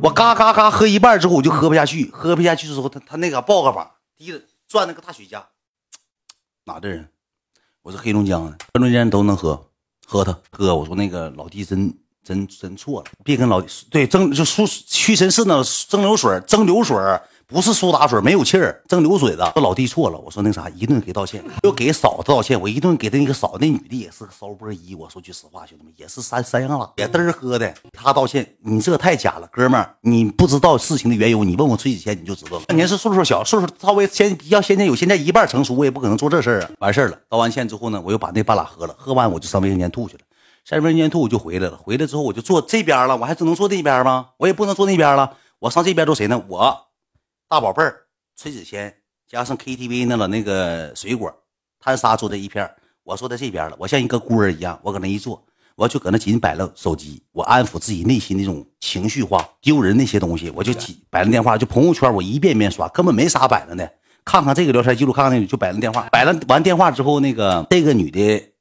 [0.00, 5.42] 我嘎嘎嘎喝一半之后，我就喝不下去，喝不下去之后，他他那个抱个膀，提着转那个大雪茄，
[6.64, 7.08] 哪的人？
[7.82, 9.70] 我是黑龙江的，黑龙江人都能喝，
[10.06, 11.92] 喝他哥，我说那个老弟真
[12.22, 16.96] 真真错了，别跟老弟对蒸就输屈臣氏那蒸馏水，蒸馏水。
[17.50, 19.50] 不是苏打水，没有气儿，蒸馏水的。
[19.54, 24.94] 说老弟错了，我说那啥，一顿给道歉，又给嫂子道歉，我一顿给他那个嫂，那女的也是个骚波一。
[24.94, 27.74] 我说句实话，兄弟们也是三三样了，也嘚儿喝的。
[27.90, 32.64] 他道歉，你这太假了，哥们儿，你不知道事情的缘由，你问我崔子谦你就知道了。
[32.74, 36.70] 年是岁数小，岁数稍微先要现在有现在一半成熟，我也不可能做这事儿啊。
[36.80, 40.20] 完事儿了，道完歉之后呢，我又把那半拉喝了，喝完我就上卫生间吐去了，
[40.66, 44.26] 上卫生间吐我就回来了，回来之后我就坐这边了，我还只能坐那边吗？
[44.36, 46.44] 我也不能坐那边了，我上这边坐谁呢？
[46.46, 46.87] 我
[47.50, 48.02] 大宝贝儿。
[48.36, 48.94] 崔子谦
[49.26, 51.34] 加上 KTV 那了那个水果，
[51.80, 52.70] 他仨坐在一片
[53.02, 53.76] 我坐在这边了。
[53.78, 55.42] 我像一个孤儿一样，我搁那一坐，
[55.74, 63.90] 我就搁那紧摆了手机，我安抚自己内心那种情绪化、丢人那些东西，我就紧摆了电话，就朋友圈我一遍遍刷，根本没啥摆了的。
[64.26, 68.52] 看看这个聊天记录，看看那个就摆了电话，摆了完电话之后，那个这个女的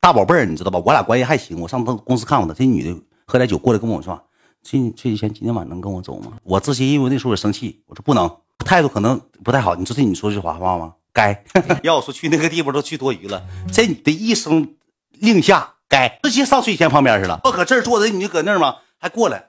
[0.00, 0.82] 大宝贝儿，你知道吧？
[0.82, 2.54] 我俩关系还行，我上他公司看过她。
[2.54, 4.18] 这女的喝点酒过来跟我说
[4.62, 8.30] ：“崔崔子谦今天晚上能跟我走吗？”我自己因为那时候也生气，我说不能。
[8.64, 10.94] 态度可能不太好，你说这你说句话话吗？
[11.12, 11.44] 该
[11.82, 13.42] 要我说去那个地方都去多余了。
[13.72, 14.74] 这你的一声
[15.18, 17.40] 令下，该直接上崔谦旁边去了。
[17.44, 18.76] 我搁这儿坐着，你就搁那儿吗？
[18.98, 19.46] 还过来，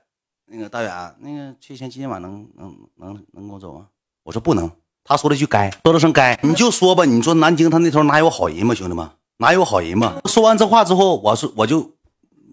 [0.48, 3.86] 那个大远，那个崔谦今天晚上能能能能跟我走吗？
[4.24, 4.70] 我说不能。
[5.06, 7.06] 他说了句该，说了声该，你就说吧。
[7.06, 8.74] 你说南京他那头哪有好人吗？
[8.74, 10.16] 兄弟们，哪有好人吗？
[10.26, 11.93] 说完这话之后，我说我就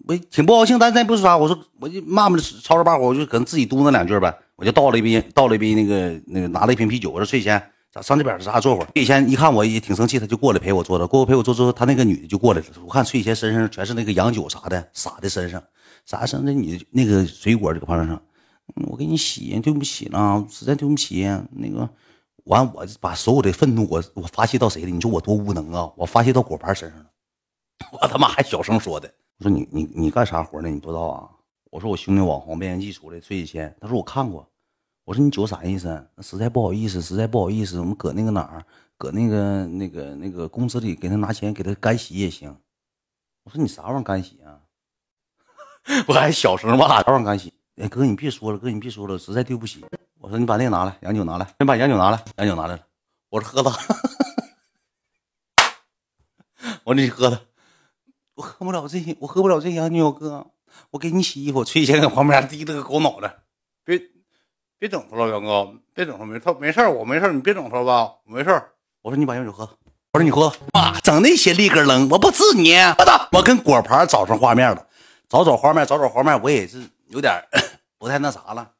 [0.07, 1.37] 我挺不高兴，但是咱不说啥。
[1.37, 4.35] 我说我就骂骂吵吵把火，我就可能自己嘟囔两句呗。
[4.55, 7.09] 我就倒了一杯，倒了一杯那个那个，拿了一瓶啤酒。
[7.11, 8.87] 我说翠仙，咋上这边咱俩坐会儿？
[8.93, 11.07] 翠仙一看我也挺生气，他就过来陪我坐着。
[11.07, 12.65] 过来陪我坐之后，他那个女的就过来了。
[12.85, 15.61] 我看翠仙身上全是那个洋酒啥的洒在身上，
[16.05, 18.21] 啥身上那女的那个水果这个旁上，
[18.87, 21.27] 我给你洗，对不起呢，实在对不起。
[21.51, 21.89] 那个
[22.45, 24.89] 完，我把所有的愤怒我我发泄到谁了？
[24.89, 25.91] 你说我多无能啊！
[25.95, 27.05] 我发泄到果盘身上了。
[27.93, 30.69] 我他妈还小声说的，我说你你你干啥活呢？
[30.69, 31.27] 你不知道啊？
[31.71, 33.75] 我说我兄弟网红变形记出来，崔子谦。
[33.81, 34.47] 他说我看过。
[35.03, 35.87] 我说你酒啥意思？
[36.13, 38.63] 那实在不好意思，实在不好意思，我们搁那个哪儿，
[38.99, 42.55] 搁那个那个那个公司里给他拿钱，给他干洗也行。
[43.43, 44.61] 我说你啥玩意儿干洗啊？
[46.07, 47.51] 我还小声骂啥玩意干洗？
[47.77, 49.83] 哎哥你别说了，哥你别说了，实在对不起。
[50.19, 52.85] 我说你把那个拿来，洋酒拿来，先把洋酒拿来，洋酒拿来了。
[53.29, 53.71] 我说喝它。
[56.83, 57.41] 我说你喝它，
[58.41, 60.47] 我喝不了这些，我喝不了这洋酒，哥，
[60.89, 61.63] 我给你洗衣服。
[61.63, 63.35] 崔先在旁边低了个狗脑袋，
[63.85, 64.01] 别。
[64.79, 68.49] 别整他了，杨哥，别整他，没他没事我没事你别整他吧，没事
[69.03, 69.63] 我说你把药酒喝，
[70.13, 73.29] 我说你喝，妈，整那些立根扔，我不治你，我操！
[73.31, 74.87] 我跟果盘找上画面了，
[75.29, 77.31] 找找画面，找找画面，我也是有点
[77.99, 78.71] 不太那啥了。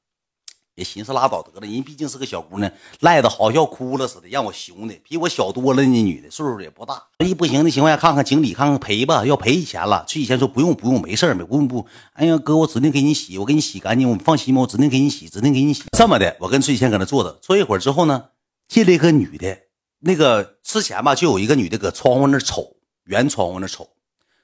[0.76, 2.72] 也寻思拉倒得了，人毕竟是个小姑娘，
[3.02, 5.84] 赖的好像哭了似的，让我熊的，比我小多了。
[5.84, 10.06] 那女的岁数也不大，一不行的情况下，看看经理，看看赔吧，要赔钱了。
[10.08, 11.86] 去以前说不用不用，没事儿，不用不。
[12.14, 15.84] 哎呀，哥，我指定给你洗，我给你洗干净，我放心吧，我指定给你洗，指定给你洗。
[15.92, 18.30] 这么的，我跟崔以前搁那坐着，坐一会儿之后呢，
[18.70, 19.58] 进来一个女的，
[20.00, 23.90] 那个之前吧，就有一个女的搁窗户那瞅，圆窗户那瞅，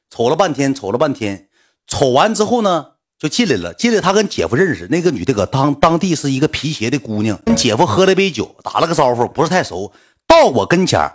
[0.09, 1.47] 瞅了半天，瞅了半天，
[1.87, 2.96] 瞅完之后呢。
[3.19, 9.91] 就进来了，进来他跟姐夫认识，那个女的搁当当地是一个皮鞋的姑娘，跟姐夫喝了杯酒，打了个招呼，不是太熟。
[10.27, 11.11] 到我跟前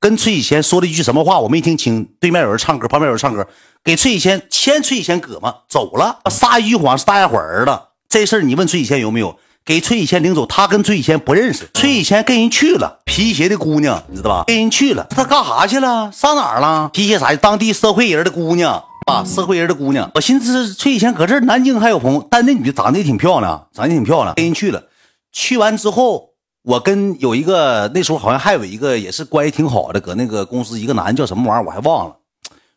[0.00, 2.08] 跟崔以谦说了一句什么话，我没听清。
[2.20, 3.46] 对面有人唱歌，旁边有人唱歌，
[3.82, 6.20] 给崔以谦牵崔以谦胳膊走了。
[6.30, 7.78] 撒一句谎是大家伙儿子，
[8.08, 9.38] 这事儿你问崔以谦有没有？
[9.66, 13.00] 给崔以谦领走，他跟崔以谦不认识，崔以谦跟人去了。
[13.06, 14.44] 皮鞋的姑娘，你知道吧？
[14.46, 16.12] 跟人去了，他干啥去了？
[16.12, 16.90] 上哪儿了？
[16.92, 17.34] 皮鞋啥？
[17.36, 18.84] 当地社会人的姑娘。
[19.06, 24.84] 啊，社会人的姑娘，我寻思崔以前搁这南京还有朋友，但那女的长得也挺漂亮，长得挺漂亮，跟人去了。
[25.30, 26.30] 去完之后，
[26.62, 32.16] 我跟有一个那时候好像还有一个也是关系挺好的，搁那个公司一个男的叫什么玩意儿我还忘了。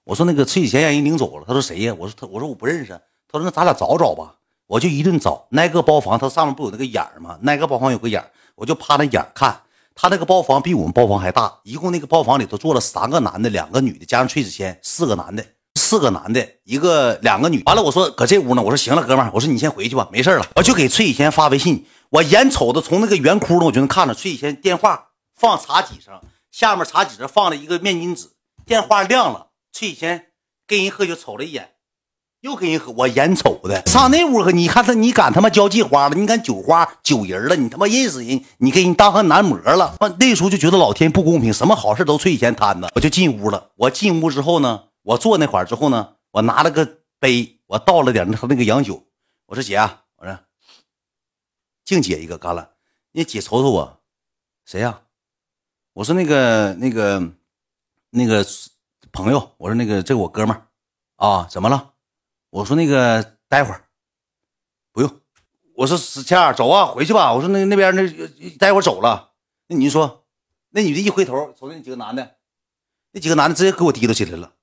[0.04, 1.96] 我说那个崔以前让人领走了，他说谁呀？
[1.98, 2.92] 我说他我说我不认识。
[3.32, 4.34] 他说那咱俩找找吧。
[4.68, 7.38] 我就一顿找，那个包房它上面不有那个眼儿吗？
[7.42, 9.62] 那个包房有个眼儿，我就趴那眼儿看。
[9.96, 15.44] 他那个包房比我们包房还大，一共那个包房里头坐了三个男的，两个女的，加上崔子谦，四个男的。
[15.88, 17.64] 四个男的，一个两个女。
[17.66, 18.62] 完了，我说搁这屋呢。
[18.62, 20.46] 我说行了，哥们儿，我说你先回去吧，没事了。
[20.58, 28.28] 我就给崔以谦发微信，我眼瞅着从那个圆窟窿，我就能看着崔以谦电话放茶几上，下面茶几上放了一个面巾纸，
[28.66, 29.48] 电话亮了。
[29.72, 30.26] 崔以谦
[30.68, 31.70] 跟人喝酒，瞅了一眼，
[32.42, 32.92] 又跟人喝。
[32.92, 36.16] 我眼瞅的上那屋喝，你看他，你敢他妈交际花了？
[36.16, 37.56] 你敢酒花酒人了？
[37.56, 38.44] 你他妈认识人？
[38.58, 39.96] 你给人当上男模了？
[40.20, 42.90] 那时候就觉得老天不公平，什么好事都崔以谦摊子。
[42.96, 43.70] 我就进屋了。
[43.78, 44.82] 我进屋之后呢？
[45.08, 49.08] 我坐那块儿之后呢，我拿了个杯，我倒了点他那个洋酒。
[49.46, 50.38] 我说姐啊，我说
[51.86, 52.74] 净姐一个干了。
[53.14, 54.02] 那姐瞅瞅我，
[54.66, 55.04] 谁呀？
[55.94, 57.24] 我说那个那个
[58.10, 58.46] 那个
[59.14, 60.68] 朋友，我说那个这我哥们儿
[61.16, 61.94] 啊，怎么了？
[62.50, 63.88] 我说那个待会儿
[64.92, 65.22] 不用。
[65.76, 67.34] 我说史倩走啊，回去吧。
[67.34, 68.06] 我说那那边那
[68.58, 69.32] 待会儿走了。
[69.68, 70.28] 那你说，
[70.72, 72.36] 那女的一回头，瞅那几个男的，
[73.12, 74.54] 那几个男的直接给我提溜起来了，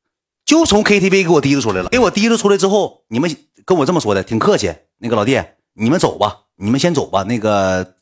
[0.45, 1.89] 就从 KTV 给我提溜出来了。
[1.89, 4.75] 给我提溜出来之后，你们跟我这么说的，挺客气。
[4.99, 5.41] 那个老弟，
[5.75, 7.23] 你们走吧，你们先走吧。
[7.25, 7.95] 那个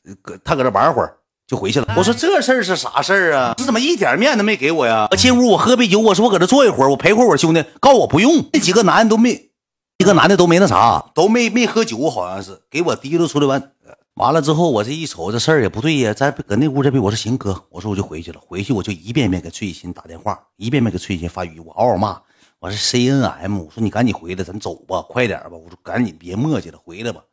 [0.44, 1.16] 他搁这玩会儿。
[1.44, 1.94] 就回去了。
[1.98, 3.54] 我说这事儿是啥事儿啊？
[3.58, 5.08] 这怎么一点面都没给我呀？
[5.10, 7.62] 我进屋，我喝杯酒，我说我搁这坐一会儿，我陪会儿我兄弟。
[7.78, 9.50] 告我不用，那几个男的都没，
[9.98, 13.72] 一个男的都没那啥，都没没喝酒，好像是给我提溜出来完。
[14.14, 16.14] 完了之后，我这一瞅，这事儿也不对呀。
[16.14, 18.40] 咱搁那屋这边，我说行哥，我说我就回去了。
[18.46, 22.18] 回去我就一遍遍给翠欣打电话，一遍遍给翠欣发语音，我嗷嗷骂。
[22.62, 25.50] 我说 C N M，我说你赶紧回来，咱走吧，快点吧。
[25.50, 27.24] 我说赶紧别磨叽了，回来吧。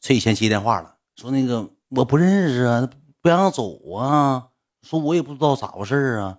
[0.00, 2.90] 翠欣接电话了，说那个我不认识啊。
[3.22, 4.48] 不让走啊！
[4.80, 6.38] 说我也不知道咋回事啊，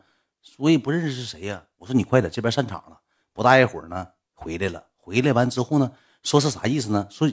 [0.57, 1.61] 我也不认识是谁呀。
[1.77, 2.99] 我说你快点，这边散场了，
[3.33, 4.83] 不大一会儿呢，回来了。
[4.97, 5.91] 回来完之后呢，
[6.23, 7.05] 说是啥意思呢？
[7.11, 7.31] 说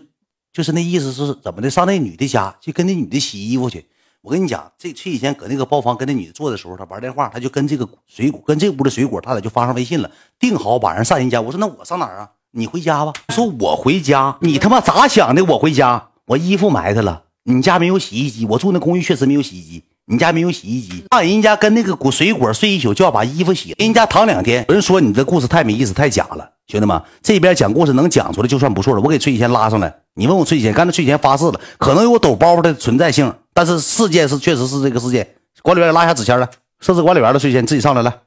[0.52, 1.70] 就是那意思是怎么的？
[1.70, 3.88] 上那女的家去跟那女的洗衣服去。
[4.20, 10.11] 我跟你讲，这崔以前搁那个包房跟那女的坐的时候，他玩电话，他就跟这个水果，跟这屋的水果，他俩就发上微信了，
[10.41, 11.41] 定好晚上上人家。
[11.41, 12.29] 我说那我上哪儿啊？
[12.50, 13.12] 你回家吧。
[13.29, 15.44] 说我回家，你他妈咋想的？
[15.44, 17.23] 我回家，我衣服埋汰了。
[17.44, 19.85] 你家没有洗衣机，我住那公寓确实没有洗衣机。
[20.11, 23.75] 你家没有洗衣机，上人家跟那个果水果睡一宿，就要把衣服洗。
[23.79, 26.50] 人家躺两天，有人说你这故事太没意思，太假了。
[26.67, 29.03] 兄弟们，这边讲故事能讲出来就算不错了。
[29.03, 35.37] 我给崔以前拉上来，你问我崔以前，刚才崔以前发誓了，可能有我抖包的存在性，但是事件是确实是这个事件。
[35.62, 38.20] 管理员拉下纸签来，设置管理员的崔贤自己上来来。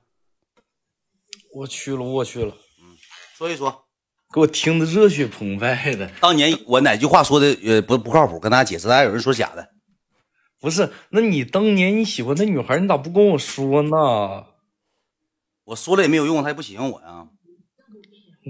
[1.53, 2.53] 我去了，我去了。
[2.81, 2.97] 嗯，
[3.37, 3.85] 说一说。
[4.33, 6.11] 给我听的热血澎湃的。
[6.19, 8.41] 当年我哪句话说的呃不不靠谱？
[8.41, 9.69] 跟大家解释，大家有人说假的，
[10.59, 10.91] 不是？
[11.11, 14.47] 那你当年你喜欢那女孩，你咋不跟我说呢？
[15.63, 17.25] 我说了也没有用，她也不喜欢我呀。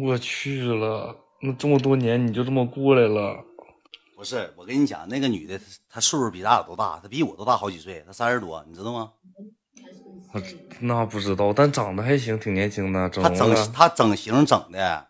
[0.04, 3.46] 我去了，那这么多年你就这么过来了？
[4.22, 5.60] 不是，我跟你讲，那个女的
[5.90, 9.14] 她岁数比咱俩都大，她比我都大好几岁，她三十多，你知道吗？
[10.32, 10.42] 我
[10.80, 13.10] 那不知道，但长得还行，挺年轻的。
[13.10, 15.08] 她整她整形整的。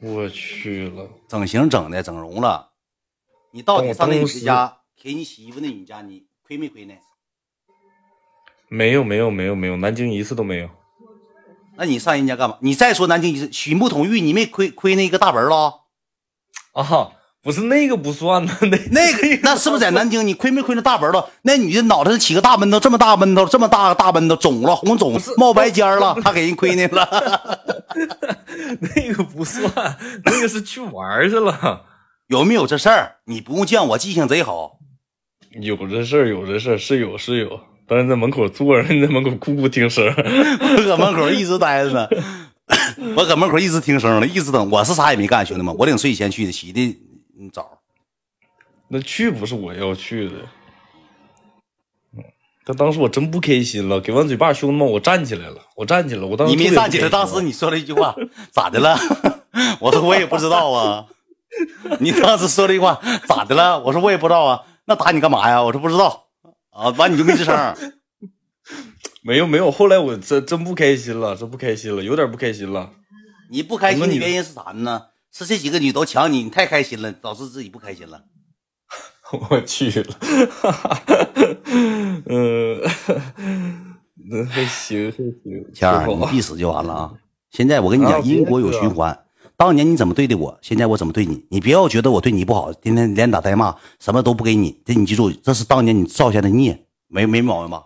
[0.00, 2.72] 我去了，整形整的，整容了。
[3.52, 6.94] 你到底上那女家给你洗衣服那女家，你亏没亏呢？
[8.68, 10.68] 没有，没有，没有，没有，南京一次都没有。
[11.76, 12.58] 那你上人家干嘛？
[12.62, 15.85] 你再说南京一次，许木同玉，你没亏亏那个大本了？
[16.76, 17.08] 啊，
[17.42, 20.26] 不是那个不算呢，那那个那是不是在南京？
[20.26, 21.30] 你亏没亏那大本了？
[21.42, 27.08] 那女的脑袋上起个大闷头，这么大闷头，这么大个大闷头，肿了，红肿，冒白尖了，她给人亏那了。
[28.94, 29.62] 那个不算，
[30.24, 31.82] 那个是去玩去了。
[32.28, 33.16] 有没有这事儿？
[33.24, 34.78] 你不用犟，我记性贼好。
[35.60, 37.60] 有这事儿，有这事儿，是有是有。
[37.88, 40.04] 但是在门口坐着，你在门口哭哭听声。
[40.60, 42.08] 我搁门口一直待着呢。
[43.14, 44.70] 我搁门口一直听声了，一直等。
[44.70, 46.96] 我是啥也没干，兄弟们，我领睡先去的，洗的
[47.52, 47.78] 澡。
[48.88, 50.34] 那去不是我要去的。
[52.64, 56.26] 但当时我真不开心了，给完嘴巴，兄弟们，我站起来了，我站起来了。
[56.26, 58.14] 我当时你没站起来，当时你说了一句话，
[58.50, 58.98] 咋的了？
[59.78, 61.06] 我说我也不知道啊。
[62.00, 63.78] 你当时说了一句话，咋的了？
[63.80, 64.62] 我说我也不知道啊。
[64.86, 65.62] 那打你干嘛呀？
[65.62, 66.26] 我说不知道
[66.70, 66.88] 啊。
[66.90, 67.54] 完你就没吱声。
[69.26, 72.92] 没有没有，后来我真真不开心了，真不开心了，有点不开心了。
[73.50, 75.06] 你不开心的原因是啥呢？
[75.32, 78.22] 是这几个女都抢你，你太开心了，导致自己不开心了。
[79.50, 80.16] 我去了，
[82.26, 82.80] 嗯
[84.30, 85.34] 那还行还行。
[85.74, 87.12] 谦儿，你必死就完了啊！
[87.50, 89.24] 现在我跟你讲，因果有循环。
[89.56, 91.44] 当年你怎么对的我，现在我怎么对你？
[91.50, 94.80] 你不要觉得我对你不好，天天连打带骂，什么都不给你。
[94.84, 97.82] 这你记住，这是当年你造下的孽，没没毛病吧？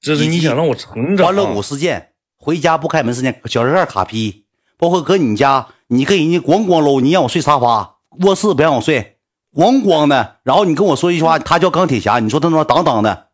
[0.00, 1.26] 这是你想让我成长。
[1.26, 4.44] 欢乐谷事件，回家不开门事件，小人盖卡批，
[4.78, 9.16] 包括搁你家，你跟人家咣咣搂，你让我睡沙发，卧室不让我睡。
[9.54, 13.28] 咣咣的，然后你跟我说一句话，他叫钢铁侠，你说他他妈当当的，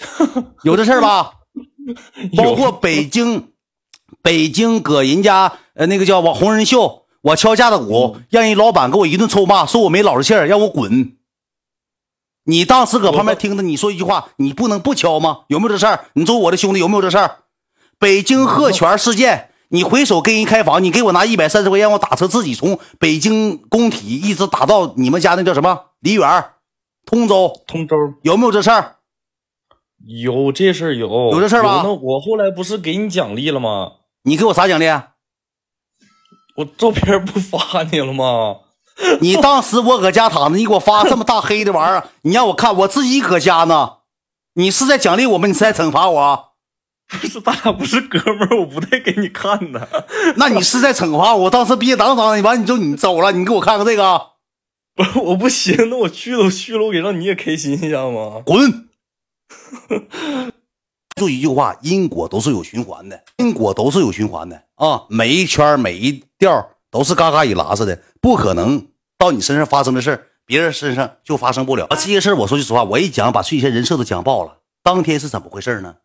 [0.64, 1.32] 有这事儿吧？
[2.36, 3.50] 包括北京，
[4.22, 11.16] 北京搁人家呃那个叫网红人秀，我敲架子鼓，让人老板给我一顿臭骂，说我没老实气儿，让我滚。
[12.44, 15.40] 你当时搁旁边听着，你说一句话，你不能不敲吗？
[15.48, 16.06] 有没有这事儿？
[16.14, 17.38] 你说我的兄弟有没有这事儿？
[17.98, 19.50] 北京鹤泉事件。
[19.68, 26.44] 你回手跟人开房，你给我拿一百三十块钱，我打车自己从北京工体一直打到你们家那叫什么梨园，
[27.04, 28.96] 通州，通州有没有这事儿？
[30.06, 31.80] 有这事儿有，有这事儿吧？
[31.82, 33.92] 那我后来不是给你奖励了吗？
[34.22, 34.84] 你给我啥奖励？
[36.56, 38.56] 我照片不发你了吗？
[39.20, 43.94] 你当时我搁家躺着，你给我发这么大黑的玩意儿，你让我看，我自己搁家呢。
[44.54, 45.48] 你是在奖励我吗？
[45.48, 46.50] 你是在惩罚我？
[47.08, 50.06] 不是，咱俩不是哥们儿，我不带给你看的。
[50.36, 51.44] 那你是在惩罚我？
[51.44, 54.30] 我当时憋当当的，完你就你走了，你给我看看这个。
[54.94, 58.42] 不是，我不行，那我去了，我去了，我给让你也开心一下吗？
[58.46, 58.88] 滚！
[61.16, 65.02] 就一句话，因果都是有循环的，因果都是有循环的啊！
[65.08, 68.86] 每一圈每一调都是嘎嘎一拉似的，不可能
[69.18, 71.88] 到你身上发生的事，别人身上就发生不了。
[71.90, 74.58] 这些事，我说句实话，我一讲把崔贤人设都讲爆了。
[74.80, 75.96] 当天是怎么回事呢？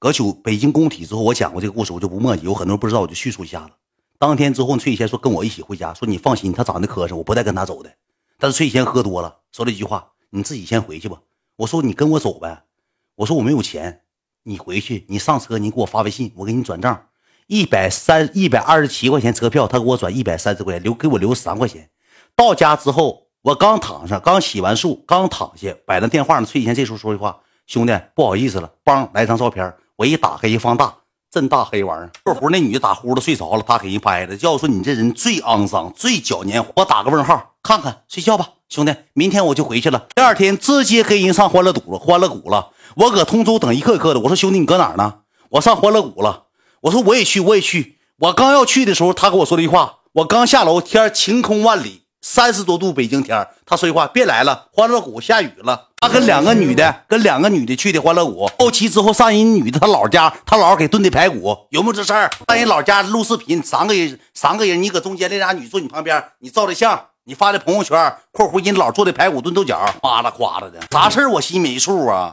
[0.00, 3.70] 搁酒北京工体之后，我讲过这个故事，我就不墨迹，有很多人不知道，我就叙述一下子。
[4.18, 7.92] 当天之后，崔贤说跟我一起回家，说你放心，他长得磕碜，我不带跟他走的。
[8.36, 11.20] 但是崔贤喝多了，说了一句话：“你自己先回去吧。”
[11.54, 12.64] 我说：“你跟我走呗。”
[13.14, 14.00] 我说：“我没有钱，
[14.42, 17.06] 你回去，你上车，你给我发微信，我给你转账，
[17.50, 21.90] 一百三一百二十七块钱车票，他给我转一百三十块钱，留给我留三块钱。
[22.36, 26.46] 到家之后，我刚躺上，刚洗完漱，刚躺下，摆那电话呢。
[26.46, 30.94] 崔贤这时候说句话：“兄弟，不好意思了，帮来张照片。”我一打开一放大。
[31.28, 34.36] 真大黑玩意儿，括弧那女的打呼噜睡着了，他给人拍的。
[34.42, 40.06] 要说你这人最肮脏、最脚年，我打个问号，看看睡觉吧，兄弟，明天我就回去了。
[40.14, 42.70] 第二天直接跟人上欢乐谷了，欢乐谷了。
[42.94, 44.20] 我搁通州等一刻一刻的。
[44.20, 45.20] 我说兄弟，你搁哪呢？
[45.50, 46.46] 我上欢乐谷了。
[46.82, 47.98] 我说我也去，我也去。
[48.18, 49.96] 我刚要去的时候，他跟我说了一句话。
[50.12, 52.02] 我刚下楼，天晴空万里。
[52.22, 55.88] 三十多度北京天他说句话，别来了，欢乐谷下雨了。
[55.96, 58.46] 他跟两个女的，跟两个女的去的欢乐谷。
[58.58, 62.30] 后期之后上人女的他姥家，他姥给炖的排骨，有没有这事儿？
[62.46, 67.06] 上人老家录视频，三个人，三个人，你搁中间，那俩女坐你旁边，你照的相。
[67.30, 72.32] 你发的朋友圈（括弧人老做的排骨炖豆角，哗啦哗啦的，啥事儿我心没数啊！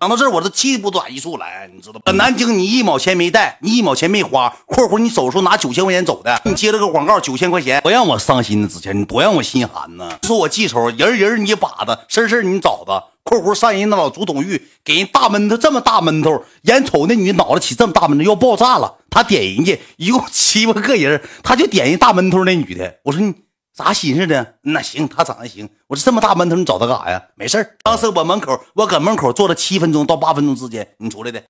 [0.00, 1.98] 讲到这儿，我都气不打一处来，你知道？
[1.98, 8.68] 吧南京你一毛钱没带，你一毛钱没花（括弧你走的时候拿九千块钱走的），你接了个广告九千块钱，多让我伤心呢！
[8.68, 10.10] 之前你多让我心寒呢！
[10.22, 23.34] 说我记仇，人人你把子，事事你找的（括弧上人那老祖董玉给人大闷头，这么大闷头，眼瞅那女脑子起这么大闷头要爆炸了，他点人家一共七八个人，他就点人大闷头那女的，我说你。
[23.82, 24.54] 咋寻思的？
[24.62, 25.68] 那行，他长得行。
[25.86, 27.22] 我说这么大闷头，你找他干啥呀？
[27.34, 31.38] 没事当时我门口，我搁门口坐了七分钟到八分钟之间，你出来的。